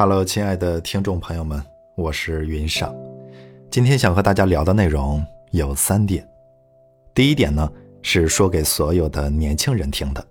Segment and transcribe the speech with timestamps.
[0.00, 1.62] Hello，亲爱的听众朋友们，
[1.94, 2.90] 我是云上。
[3.70, 6.26] 今天想和大家聊的内容有三点。
[7.12, 7.70] 第一点呢，
[8.00, 10.26] 是说给所有的年轻人听的。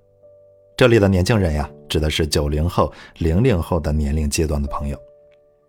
[0.75, 4.99] 这里的年轻人呀，指的是九零后、零零后的年龄阶段的朋友。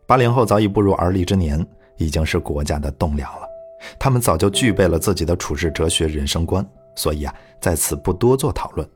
[0.06, 1.62] 八零后早已步入而立之年，
[1.98, 3.46] 已经是国家的栋梁了。
[3.98, 8.88] 他们早就具备了自己的处世哲学、人生观，所以啊，在此不多做讨论。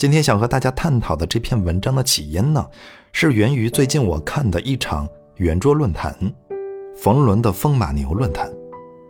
[0.00, 2.66] 今天想和大家探讨的这篇文章的起因呢？
[3.12, 6.16] 是源于最近我看的一场圆桌论坛，
[6.96, 8.50] 冯仑的风马牛论坛。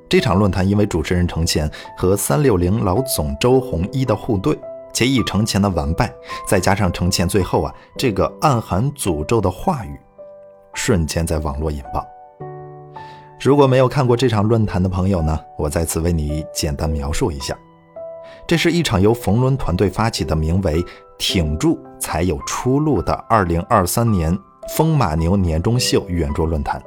[0.09, 4.59] 这场论坛因为主持人程前和三六零老总周鸿祎的互怼，
[4.93, 6.13] 且以程前的完败，
[6.45, 9.97] 再加上程前最后啊这个暗含诅咒的话语，
[10.75, 12.05] 瞬间在网络引爆。
[13.41, 17.57] 如果没有看过这场论坛的朋友呢，我在此为你简单描述一下。
[18.47, 20.85] 这是一场由冯仑团队发起的，名为
[21.19, 24.39] “挺住才有出路”的2023年
[24.77, 26.83] 风马牛年终秀圆桌论坛。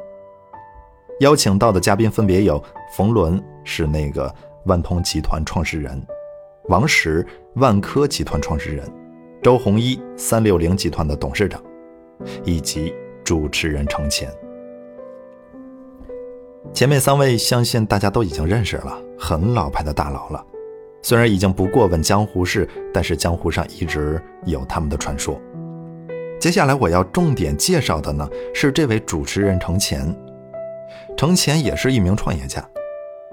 [1.20, 2.62] 邀请到的嘉宾分别有：
[2.98, 4.34] 冯仑是那个
[4.66, 6.02] 万通集团创始人，
[6.70, 8.92] 王石万科集团创始人，
[9.42, 11.62] 周鸿祎三六零集团的董事长，
[12.44, 14.30] 以及主持人程前。
[16.74, 20.44] 前面三位相信大家都已经认识了，很老牌的大佬了。
[21.04, 25.40] 虽然已经不过问江湖事，但是江湖上一直有他们的传说。
[26.40, 30.16] 接下来我要重点介绍的呢，是这位主持人程前。
[31.16, 32.68] 程前也是一名创业家，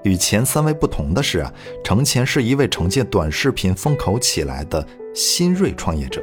[0.03, 1.51] 与前三位不同的是啊，
[1.83, 6.21] 程前是一位承接短视频风口起来的新锐创业者。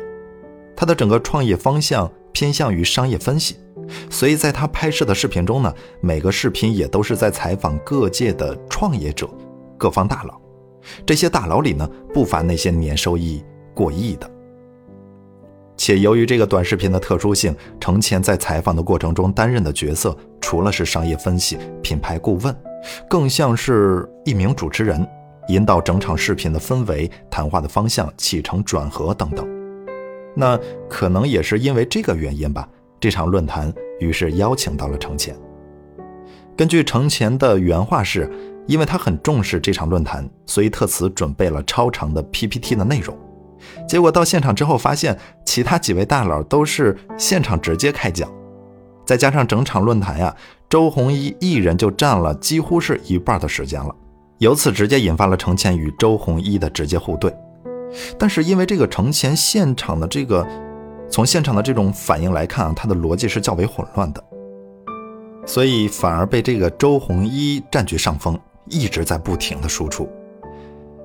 [0.76, 3.56] 他的整个创业方向偏向于商业分析，
[4.10, 9.28] 所以在他拍摄的视频中呢，每个视频也都是在采访各界的创业者、
[9.76, 10.41] 各方大佬。
[11.06, 13.42] 这些大佬里呢，不乏那些年收益
[13.75, 14.31] 过亿的。
[15.77, 22.55] 且由于这个短视频的特殊性，程前在采访的过程中担任的角色，除了是商业分析、品牌顾问，
[23.09, 25.06] 更像是一名主持人，
[25.49, 29.49] 引导整场视频的氛围、谈话的方向、起承转合等等。
[30.34, 32.69] 那可能也是因为这个原因吧，
[32.99, 35.37] 这场论坛于是邀请到了程前。
[36.56, 38.28] 根据程前的原话是。
[38.69, 43.17] 因为他很重视这场论坛，所以特此准备了超长的 PPT 的内容。
[43.89, 48.31] 结果到现场之后，发现其他几位大佬都是现场直接开讲，
[49.06, 50.37] 再加上整场论坛呀，
[50.69, 53.93] 周鸿祎一人就占了几乎是一半的时间了，
[54.37, 57.35] 由此直接引发了程前与周鸿祎的直接互怼。
[58.19, 60.47] 但是因为这个程前现场的这个，
[61.11, 64.23] 从现场的这种反应来看啊，他的逻辑是较为混乱的，
[65.47, 68.39] 所以反而被这个周鸿祎占据上风。
[68.71, 70.09] 一直在不停的输出，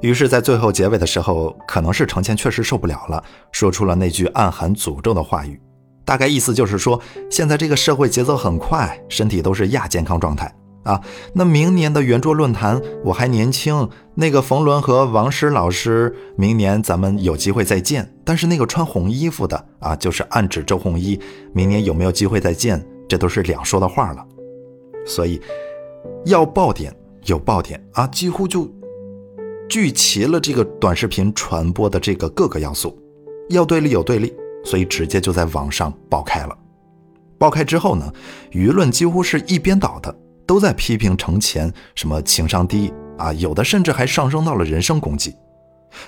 [0.02, 5.60] 于是，在最后结尾的时候，可能是程前确实受不了了，说出了那句暗含诅咒的话语，
[6.04, 10.54] 大概意思就是说，现在这个社会节奏很快，身体都是亚健康状态
[10.84, 11.00] 啊。
[11.34, 18.14] 那明年的圆桌论坛我还年轻，那个冯仑和王石老师，明年咱们有机会再见。
[18.26, 21.20] 但是那个穿红衣服的啊，就是暗指周鸿祎，
[21.54, 24.26] 明年有没有机会再见，这都是两说的话了。
[25.06, 25.42] 所以
[26.26, 26.94] 要爆点。
[27.26, 28.70] 有爆点啊，几乎就
[29.70, 32.98] 聚齐了这个短视频传播的这个各个要素，
[33.50, 34.34] 要对立有对立，
[34.66, 36.58] 所以直接就在网上爆开了。
[37.38, 38.14] 爆开之后呢，
[38.52, 45.34] 舆论几乎是一边倒的，都在批评程前什么情商低啊，有的甚至还上升到了人身攻击，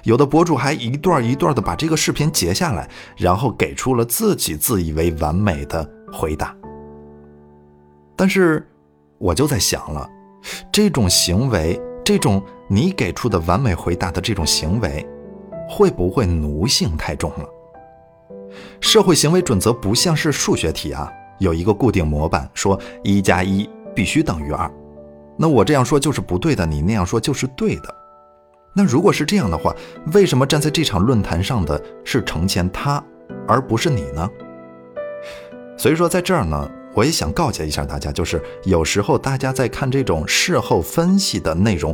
[0.04, 6.56] 有的博主还一段一段的把这个视频截下来，然后给出了自己自以为完美的回答。
[8.16, 8.66] 但是
[9.18, 10.10] 我就在想了。
[10.72, 15.06] 这种行为，这种你给出的完美回答的这种行为，
[15.70, 17.46] 会不会奴性太重了？
[18.80, 24.72] 社会行为准则不像是数学题啊，有一个固定模板，说一加一必须等于二。
[25.38, 27.96] 那我这样说就是不对的，你那样说就是对的。
[28.74, 29.76] 那如果是这样的话，
[30.14, 33.04] 为什么站在这场论坛上的是程前他，
[33.48, 34.30] 而不是你呢？
[35.78, 36.72] 所以说，在这儿呢。
[36.96, 41.94] 我也想告诫一下大家，就是有时候大家在看这种事后分析的内容，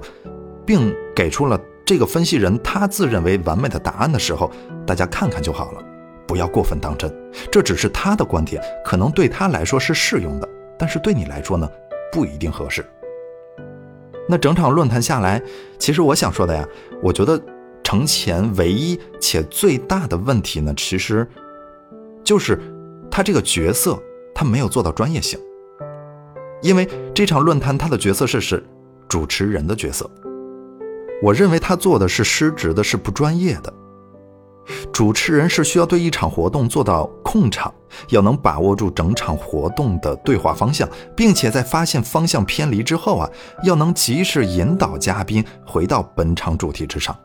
[0.63, 4.51] 并给出了这个分析人他自认为完美的答案的时候，
[4.85, 5.83] 大家看看就好了，
[6.27, 7.11] 不要过分当真。
[7.51, 11.67] 这只是他的观点，可能对他来说是适用的，但是对你来说呢，
[12.11, 12.85] 不一定合适。
[14.29, 15.41] 那整场论坛下来，
[15.79, 16.63] 其实我想说的呀，
[17.01, 17.41] 我觉得
[17.81, 21.27] 程前唯一且最大的问题呢，其实
[22.23, 22.59] 就是
[23.09, 23.99] 他这个角色。
[24.33, 25.39] 他没有做到专业性，
[26.61, 28.63] 因为这场论坛他的角色是是
[29.07, 30.09] 主持人的角色。
[31.21, 33.73] 我认为他做的是失职的，是不专业的。
[34.93, 37.73] 主持人是需要对一场活动做到控场，
[38.09, 43.29] 要能把握住整场活动的对话方向，并且在发现方向偏离之后啊，
[43.63, 47.15] 要能及时引导嘉宾回到本场主题之上。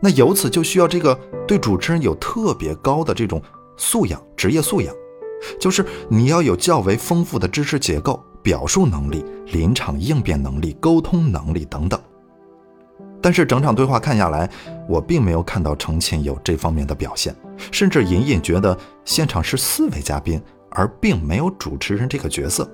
[0.00, 1.14] 那由此就需要这个
[1.46, 3.40] 对主持人有特别高的这种
[3.76, 4.92] 素养，职业素养，
[5.58, 12.00] 就是你要有较为丰富的知识结构、表述能力、临场应变能力、沟通能力等等。
[13.22, 14.48] 但是整场对话看下来，
[14.88, 17.34] 我并没有看到程潜有这方面的表现，
[17.70, 20.40] 甚至隐隐觉得现场是四位嘉宾，
[20.70, 22.66] 而并没有主持人这个角色。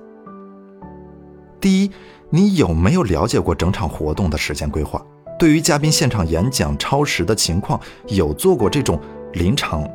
[1.59, 1.91] 第一，
[2.29, 5.05] 你有没有了解过整场活动的时间规划？
[5.37, 8.99] 对于嘉宾现场演讲超时的情况，有做过这种
[9.33, 9.85] 临场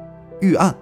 [0.41, 0.75] 预案。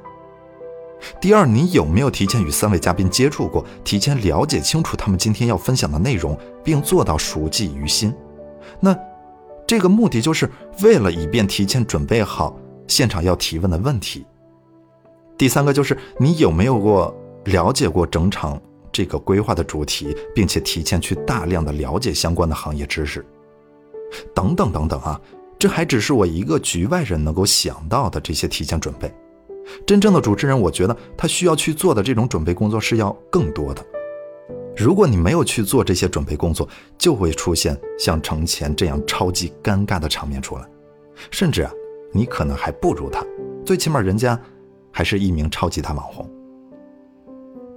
[1.21, 8.15] 第二，你有没有提前与三位嘉宾接触过，提前了解清楚他们今天要分享的内容，并做到熟记于心？
[8.79, 8.97] 那
[9.67, 10.51] 这个目的就是
[10.83, 12.57] 为了以便提前准备好
[12.87, 14.27] 现场要提问的问题。
[15.39, 18.61] 第三个就是你有没有过了解过整场
[18.93, 23.25] 这个规划的主题，并且提前去大量的了解相关的行业知识。
[24.35, 25.19] 等等等等啊，
[25.59, 29.11] 这还只是我一个局外人能够想到的这些提前准备。
[29.87, 33.85] 真正的主持人，我觉得他需要去做的这种准备工作是要更多的。
[34.77, 40.65] 如果你没有去做这些准备工作，就会出现像程前这样超级尴尬的场面出来。
[41.31, 41.71] 甚至啊，
[42.13, 43.25] 你可能还不如他，
[43.65, 44.41] 最起码人家
[44.91, 46.29] 还是一名超级大网红。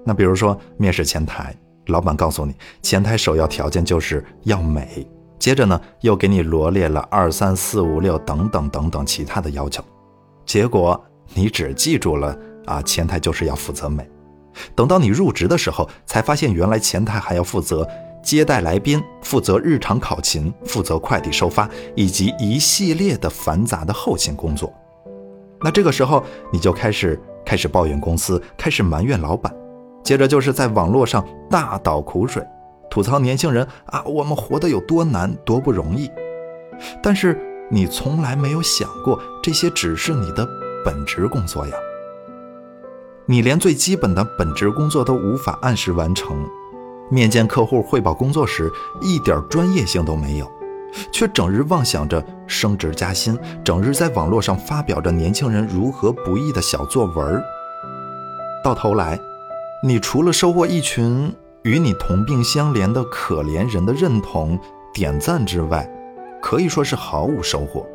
[0.05, 1.53] 那比如说面试前台，
[1.87, 5.05] 老板告诉你前台首要条件就是要美。
[5.39, 9.83] 接着呢，又给你罗列了二三四五六等等等等其他的要求，
[10.45, 11.03] 结果
[11.33, 14.07] 你只记住了啊，前台就是要负责美。
[14.75, 17.87] 等到你入职的时候，才发现原来前台还要负责
[18.23, 24.71] 接待来宾、负责日常考勤、负责快递收发以及一系列的繁杂的后勤工作。
[25.59, 29.53] 那这个时候你就开始开始抱怨公司，开始埋怨老板，
[30.03, 32.45] 接着就是在网络上大倒苦水。
[32.89, 36.11] 吐槽年轻人啊，我们活得有多难，多不容易。
[37.01, 37.39] 但是
[37.71, 40.47] 你从来没有想过，这些只是你的
[40.83, 41.75] 本职工作呀。
[43.25, 46.37] 你连最基本的本职工作都无法按时完成，
[47.09, 48.71] 面见客户汇报工作时
[49.01, 50.51] 一点专业性都没有，
[51.11, 57.41] 却整日妄想着升职加薪，整日在网络上发表着年轻人如何不易的小作文
[58.63, 59.19] 到头来，
[59.83, 61.33] 你除了收获一群。
[61.63, 64.59] 与你同病相怜的可怜人的认同、
[64.93, 65.89] 点赞之外，
[66.41, 67.87] 可以说是毫无收获。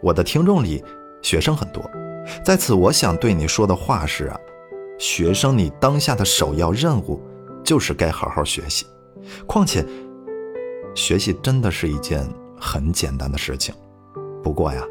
[0.00, 0.82] 我的听众里，
[1.22, 1.88] 学生很多，
[2.44, 4.36] 在此我想对你说的话是啊，
[4.98, 7.20] 学生，你当下的首要任务
[7.64, 8.86] 就是该好好学习。
[9.46, 9.84] 况且，
[10.94, 12.26] 学习真的是一件
[12.58, 13.74] 很简单的事情。
[14.42, 14.82] 不过呀，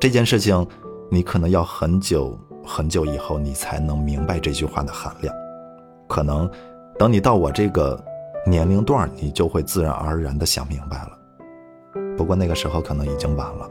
[0.00, 0.66] 这件事情
[1.10, 5.34] 你可能要很久很久以后，你才能明白这句话的含量，
[6.08, 6.50] 可能。
[6.98, 8.02] 等你到我这个
[8.46, 11.10] 年龄段，你就会自然而然的想明白了。
[12.16, 13.70] 不过那个时候可能已经晚了。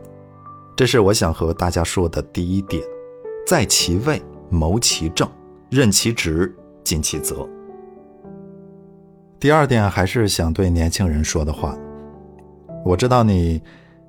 [0.75, 2.83] 这是我想和大家说的第一点：
[3.47, 5.29] 在其位，谋其政，
[5.69, 7.47] 任其职，尽其责。
[9.39, 11.77] 第二点还是想对年轻人说的话。
[12.83, 13.61] 我知道你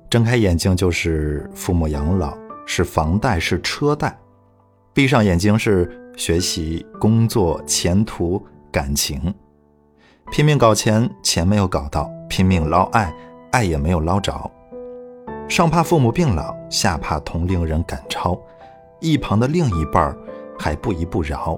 [0.09, 4.09] 睁开眼睛就是父母养老，是房贷，是车贷；
[4.93, 8.45] 闭上眼睛是学习、工作、前途。
[8.69, 9.33] 感情，
[10.29, 13.11] 拼命搞钱，钱没有搞到；拼命捞爱，
[13.51, 14.51] 爱也没有捞着。
[15.47, 18.37] 上怕父母病老，下怕同龄人赶超，
[18.99, 20.15] 一旁的另一半
[20.59, 21.57] 还不依不饶。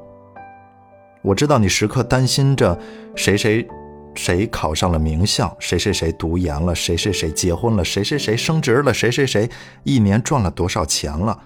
[1.24, 2.78] 我知道你时刻担心着
[3.16, 3.68] 谁谁
[4.14, 9.50] 谁考上了名校，谁谁谁读研了，谁谁谁结婚了，谁谁谁升职了，谁谁谁
[9.84, 11.38] 一年赚了多少钱了。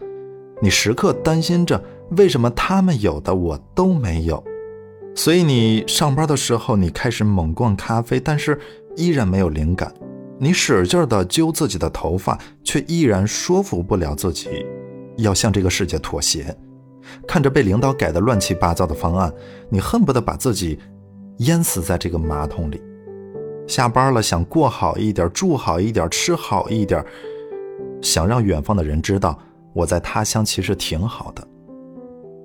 [0.62, 1.82] 你时刻担心着
[2.12, 4.44] 为什么他们有的我都没有。
[5.16, 8.60] 所以你上班的时候，你开始猛灌咖啡，但是
[8.98, 9.94] 依然没有灵感。
[10.44, 14.66] 你使劲的揪自己的头发，却依然说服不了自己，
[15.16, 16.54] 要向这个世界妥协。
[17.26, 19.34] 看着被领导改的乱七八糟的方案，
[19.70, 20.78] 你恨不得把自己
[21.38, 22.82] 淹死在这个马桶里。
[23.70, 27.02] 下班了，想过好一点，住好一点，吃好一点，
[28.02, 29.40] 想让远方的人知道
[29.72, 31.48] 我在他乡其实挺好的。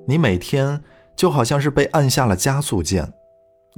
[0.07, 0.81] 你每天。
[1.17, 3.13] 就好像是被按下了加速键，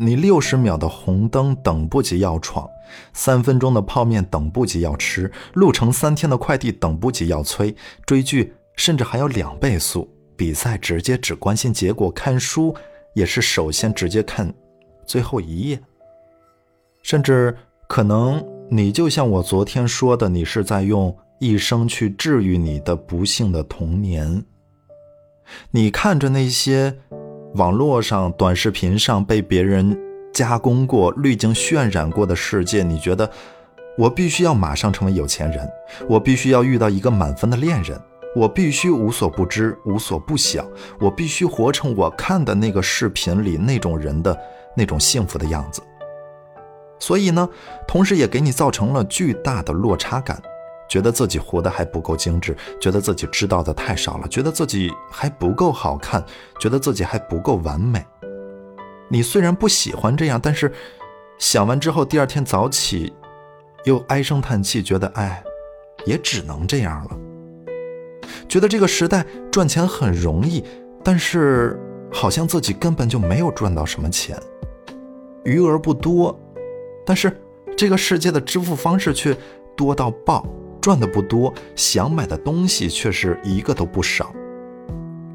[0.02, 2.66] 你六十秒的红灯等不及要闯，
[3.12, 7.76] 三分钟的泡面等不及要吃，路程三天的快递等不及要催，
[8.06, 12.74] 追剧甚至还要两倍速，比赛直接只关心结果，看书
[13.14, 14.50] 也是首先直接看
[15.04, 15.78] 最后一页，
[17.02, 17.54] 甚至
[17.86, 24.42] 可能你就像我昨天说的，你是在用一生去治愈你的不幸的童年。
[25.72, 26.96] 你看着那些
[27.54, 29.98] 网络上、短视频上被别人
[30.32, 33.28] 加工过、滤镜渲染过的世界，你觉得
[33.98, 35.68] 我必须要马上成为有钱人，
[36.08, 38.00] 我必须要遇到一个满分的恋人，
[38.36, 40.64] 我必须无所不知、无所不晓，
[41.00, 44.38] 我必须活成我看的那个视频里那种人的
[44.76, 45.82] 那种幸福的样子。
[47.00, 47.48] 所以呢，
[47.88, 50.40] 同时也给你造成了巨大的落差感。
[50.90, 56.22] 觉得自己活得还不够精致，觉得自己知道的太少了，觉得自己还不够好看，
[56.58, 58.04] 觉得自己还不够完美。
[59.08, 60.72] 你虽然不喜欢这样，但是
[61.38, 63.12] 想完之后，第二天早起
[63.84, 65.42] 又唉声叹气，觉得哎，
[66.04, 67.16] 也只能这样了。
[68.48, 70.64] 觉得这个时代赚钱很容易，
[71.04, 71.78] 但是
[72.12, 74.36] 好像自己根本就没有赚到什么钱，
[75.44, 76.36] 余额不多，
[77.06, 77.40] 但是
[77.76, 79.36] 这个世界的支付方式却
[79.76, 80.44] 多到爆。
[80.80, 84.32] 赚的不多，想买的东西却是一个都不少。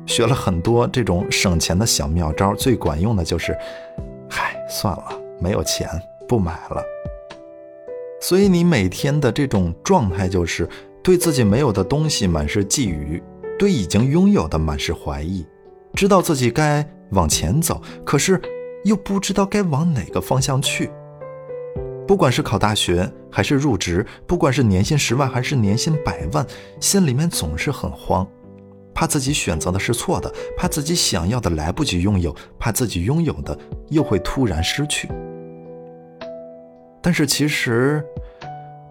[0.06, 3.58] 学了很多这种省钱的小妙招，最管用的就是，
[4.30, 5.06] 嗨，算了，
[5.40, 5.90] 没有钱，
[6.28, 6.84] 不买了。
[8.22, 10.68] 所以你每天的这种状态就是
[11.04, 13.22] 对自己没有的东西满是觊觎，
[13.58, 15.46] 对已经拥有的满是怀疑，
[15.94, 18.42] 知道自己该往前走，可是
[18.84, 20.90] 又不知道该往哪个方向去。
[22.08, 26.46] 不管是考大学还是入职，不管是年薪十万还是年薪百万，
[26.80, 28.28] 心里面总是很慌，
[28.94, 33.58] 怕自己选择的是错的，怕自己想要的来不及拥有，怕自己拥有的
[33.90, 35.10] 又会突然失去。
[37.02, 38.04] 但是其实，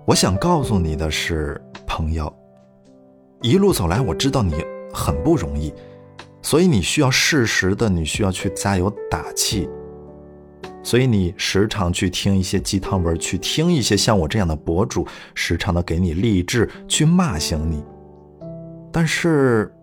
[0.06, 2.32] 我想告诉你的是，朋友，
[3.42, 4.54] 一路走来，我知道你
[4.92, 5.72] 很不容易，
[6.42, 9.68] 所以你需要适时的，你需要去加油打气。
[10.84, 17.82] 所以你时常去听一些鸡汤文，去听一些像我这样的博主，时常的给你励志，去骂醒你。
[18.92, 19.74] 但是，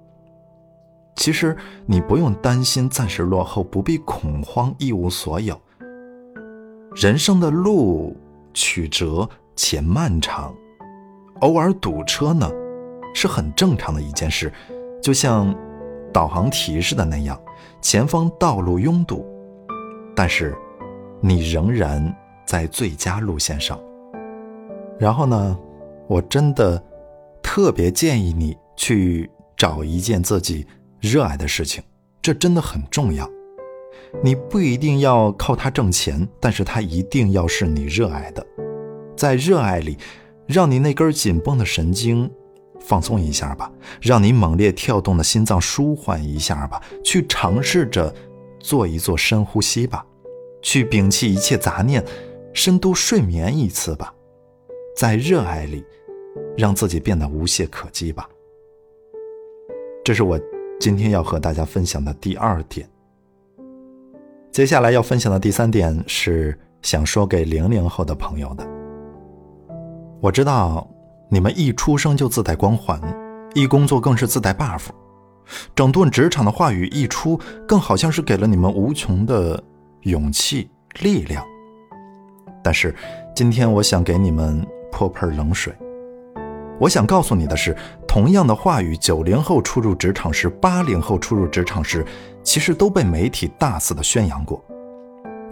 [1.16, 5.60] 其实你不用担心暂时落后，不必恐慌，一无所有。
[6.96, 8.16] 人生的路
[8.54, 10.54] 曲折且漫长，
[11.40, 12.48] 偶尔堵车呢，
[13.16, 14.54] 是很正常的一件事。
[15.02, 15.54] 就像
[16.14, 17.42] 导航提示的那样，
[17.82, 19.26] 前方道路拥堵，
[20.16, 20.56] 但是。
[21.22, 22.14] 你仍然
[22.46, 23.80] 在最佳路线上。
[25.00, 25.58] 然后呢，
[26.08, 26.84] 我真的
[27.42, 30.66] 特别建议你去找一件自己
[31.00, 31.84] 热爱的事情，
[32.22, 33.30] 这真的很重要。
[34.24, 38.46] 你不一定要靠它挣钱，但是它一定要是你热爱的。
[39.16, 39.98] 在热爱里，
[40.46, 42.30] 让你那根紧绷的神经
[42.80, 48.14] 放松一下吧，让你猛烈跳动的心脏舒缓一下吧，去尝试着
[48.60, 50.06] 做一做深呼吸吧。
[50.62, 52.04] 去摒弃一切杂念，
[52.54, 54.14] 深度睡眠一次吧，
[54.96, 55.84] 在热爱里，
[56.58, 58.30] 让自己变得无懈可击吧。
[60.04, 60.40] 这是我
[60.80, 62.88] 今天要和大家分享的第二点。
[64.52, 68.68] 接下来要分享的第三点是想说给零零后的朋友的。
[70.20, 70.88] 我知道
[71.30, 73.00] 你们一出生就自带光环，
[73.56, 74.88] 一工作更是自带 buff，
[75.74, 79.64] 整顿职场的话语一出，更好像是给了你们无穷的。
[80.02, 80.70] 勇气、
[81.02, 81.46] 力量，
[82.64, 82.96] 但是
[83.36, 85.74] 今天我想给你们泼盆冷水。
[86.80, 87.78] 我想告诉你的是，
[88.08, 92.04] 同样的话语，九零后初入职场时，八零后初入职场时，
[92.42, 94.64] 其实都被媒体大肆的宣扬过。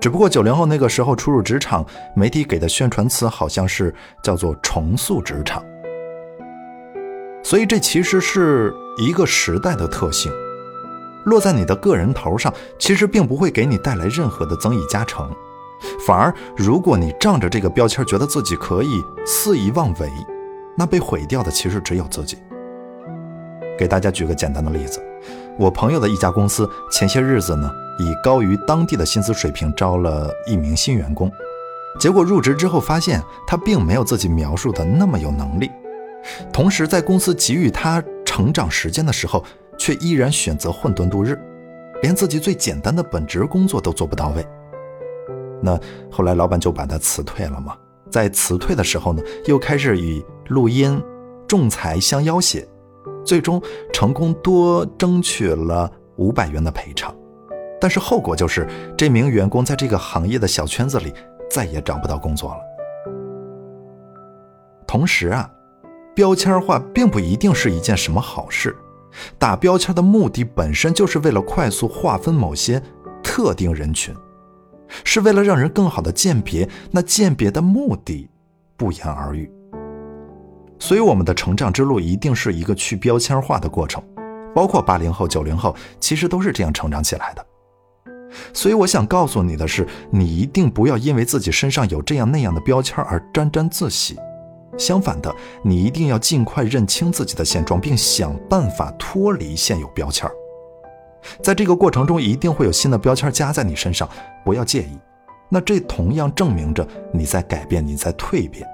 [0.02, 5.64] 只不过九零后那个时候初入职场，媒体给的宣传词好像是叫做“重塑职场”，
[7.44, 10.32] 所以这其实是一个时代的特性。
[11.26, 15.30] 落在你的个人头上，其实并不会给你带来任何的增益加成，
[16.08, 20.10] 反而如果你仗着这个标签，觉得自己可以肆意妄为，
[20.78, 22.38] 那被毁掉的其实只有自己。
[23.78, 25.02] 给大家举个简单的例子，
[25.58, 31.32] 我朋友的一家公司前些日子呢，以高于当地的薪资水平招了一名新员工，
[32.00, 35.70] 结果入职之后发现他并没有自己描述的那么有能力，
[36.52, 39.44] 同时在公司给予他成长时间的时候。
[39.80, 41.40] 却依然选择混沌度日，
[42.04, 44.46] 连自己最简单的本职工作都做不到位。
[45.62, 45.80] 那
[46.12, 47.76] 后来老板就把他辞退了嘛。
[48.12, 51.02] 在辞退的时候呢，又开始以录音、
[51.48, 52.68] 仲裁相要挟，
[53.24, 53.62] 最终
[53.94, 57.16] 成功多争取了五百元的赔偿。
[57.80, 58.68] 但是后果就是
[58.98, 61.14] 这名员工在这个行业的小圈子里
[61.50, 62.60] 再也找不到工作了。
[64.88, 65.50] 同时啊，
[66.16, 68.76] 标签化并不一定是一件什么好事。
[69.38, 72.82] 打标签的目的本身就是为了快速划分某些
[73.24, 74.16] 特定人群，
[75.04, 76.68] 是为了让人更好的鉴别。
[76.92, 78.30] 那鉴别的目的
[78.78, 79.52] 不言而喻。
[80.80, 84.02] 所以，我们的成长之路一定是一个去标签化的过程。
[84.56, 87.46] 包括八零后、九零后，其实都是这样成长起来的。
[88.54, 94.18] 所以我想告诉你的是，你一定不要因为自己身上有这样那样的标签而沾沾自喜。
[94.80, 100.34] 相反的，你一定要尽快认清自己的现状，并想办法脱离现有标签儿。
[101.44, 104.10] 在这个过程中，一定会有新的标签加在你身上，
[104.46, 104.98] 不要介意。
[105.50, 108.66] 那这同样证明着你在改变，你在蜕变。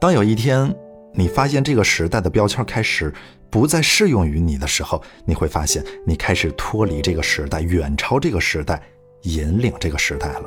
[0.00, 0.74] 当有一天
[1.12, 3.12] 你发现这个时代的标签开始
[3.50, 8.80] 不再适用于你的时候，你会发现你开始脱离这个时代，远超这个时代，
[9.22, 10.44] 引领这个时代了。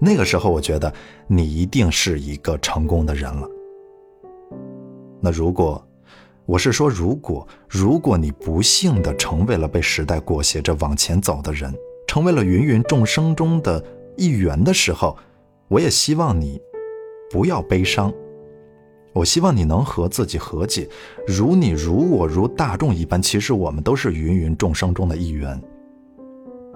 [0.00, 0.92] 那个时候，我觉得
[1.28, 3.48] 你一定是一个成功的人了。
[5.24, 5.80] 那如果，
[6.46, 11.72] 我是说，如果如果你不幸的成为了被时代裹挟着往前走的人，
[12.08, 13.82] 成为了芸芸众生中的
[14.16, 15.16] 一员的时候，
[15.68, 16.60] 我也希望你
[17.30, 18.12] 不要悲伤。
[19.12, 20.88] 我希望你能和自己和解，
[21.24, 25.62] 如你如我如大众一般，其实我们都是芸芸众生中的一员。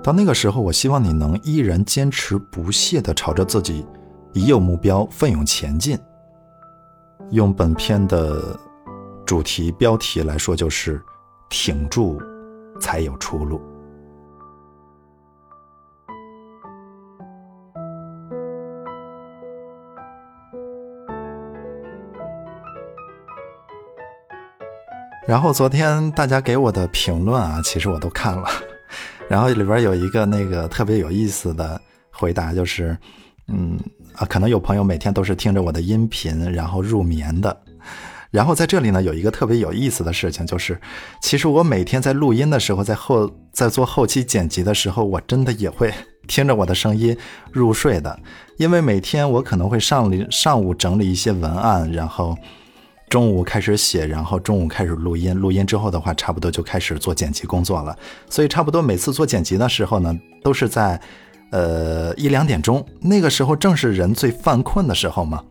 [0.05, 3.85] 到那个时候，我希望你能依然坚持不懈地朝着自己
[4.35, 5.99] 已有目标奋勇前进。
[7.31, 8.59] 用本片的
[9.25, 11.03] 主题标题来说，就是
[11.51, 12.21] “挺住，
[12.81, 13.61] 才有出路”。
[25.27, 28.49] 然后昨天大家给我的评论啊，其实我都看了，
[29.29, 31.81] 然后里边有一个那个特别有意思的
[32.13, 32.97] 回答，就是，
[33.49, 33.77] 嗯。
[34.17, 37.55] 啊，可能有朋友每天都是听着我的音频然后入眠的，
[38.31, 40.81] 然后在这里呢有一个特别有意思的事情，就是
[41.21, 45.93] 其实我每天在录音的时候，在后在做后期剪辑的时候，我真的也会
[46.27, 47.15] 听着我的声音
[47.53, 48.19] 入睡的，
[48.57, 52.35] 因为每天我可能会上上午整理一些文案，然后
[53.11, 57.95] 中午开始写，然后中午开始录音，录音之后的话，差不多就开始做剪辑工作了，
[58.31, 60.99] 所以差不多每次做剪辑的时候呢，都是在。
[61.51, 65.43] 呃，一两点钟，那个时候正是人最犯困的时候嘛。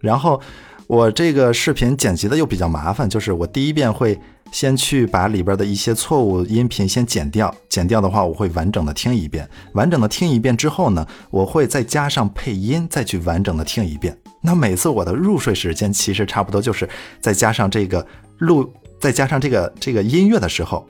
[0.00, 0.40] 然后
[0.86, 4.18] 我这个视频剪辑的又比较麻烦，就是我第一遍会
[4.52, 14.16] 先去把里边的一些错误音频先剪掉，剪掉的话我会完整的听一遍，完整的听一遍之后呢，我会再加上配音，再去完整的听一遍。
[14.42, 16.88] 那每次我的入睡时间其实差不多就是
[17.20, 18.06] 再加上这个
[18.38, 20.86] 录，再加上这个这个音乐的时候，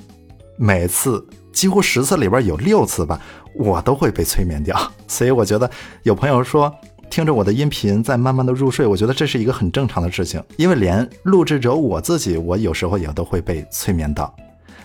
[0.57, 1.25] 每次。
[1.53, 3.21] 几乎十次里边有六次吧，
[3.55, 4.77] 我都会被催眠掉。
[5.09, 5.71] 所以我觉得
[6.03, 6.73] 有朋友说
[7.11, 14.35] 听着我的音频在慢慢的入睡，我觉得这是一个很正常的事情，因为连录制者我自己，我有时候也都会被催眠到。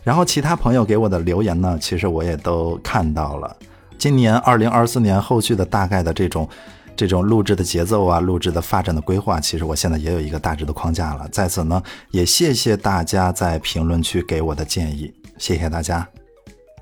[0.04, 3.56] 然后其他朋友给我的留言呢，其实我也都看到了。
[3.98, 6.48] 今年二零二四年后续的大概的这种
[6.96, 11.28] 这种录制的节奏啊，录制的发展的规划，其实我现在也有一个大致的框架了。
[11.32, 16.08] 在此呢，也谢谢大家在评论区给我的建议，谢谢大家。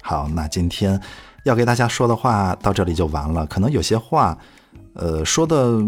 [0.06, 1.00] 好，那今天
[1.46, 3.46] 要给大家说的话到这里就完了。
[3.46, 4.38] 可能有些话，
[4.96, 5.82] 呃，说的，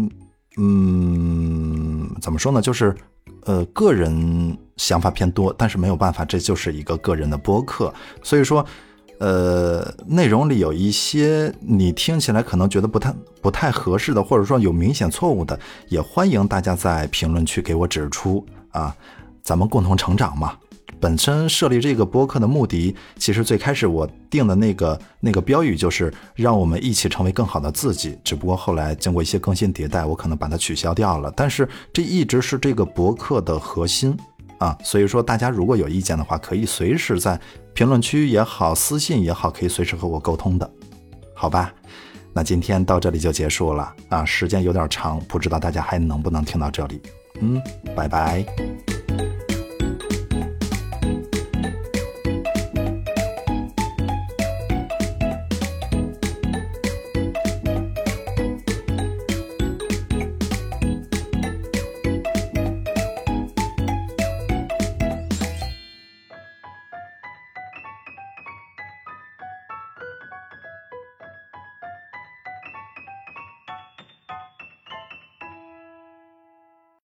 [0.56, 2.62] 嗯，怎么说呢？
[2.62, 2.96] 就是，
[3.44, 7.92] 呃，个人想法偏多，但是没有办法，这就是一个个人的播客。
[8.22, 8.64] 所以说，
[9.18, 18.96] 呃，内容里有一些你听起来可能觉得不太不太合适的，或者说有明显错误的，也欢迎大家在评论区给我指出啊，
[19.42, 20.54] 咱们共同成长嘛。
[21.00, 28.18] 本身设立这个播客的目的，其实最开始我定的那个那个标语就是让我们一起成为更好的自己。
[28.24, 31.32] 只不过后来经过一些更新迭代，我可能把它取消掉了。
[31.36, 34.16] 但是这一直是这个博客的核心
[34.58, 37.38] 啊，所以说大家如果有意见的话，可以随时在
[37.74, 40.70] 评论区也好，私信也好，可以随时和我沟通的，
[41.34, 41.72] 好吧？
[42.32, 47.00] 那今天到这里就结束了啊，时间有点长，不知道大家还能不能听到这里？
[47.40, 47.60] 嗯，
[47.94, 48.95] 拜拜。